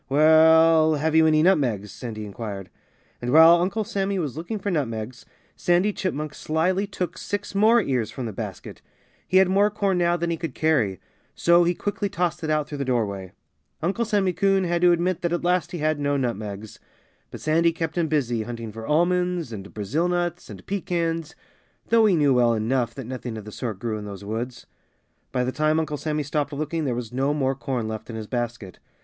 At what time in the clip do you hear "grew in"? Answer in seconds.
23.77-24.05